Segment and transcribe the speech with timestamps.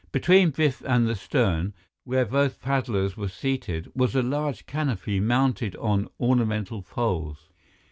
[0.11, 5.75] Between Biff and the stern, where both paddlers were seated, was a large canopy mounted
[5.75, 7.49] on ornamental poles.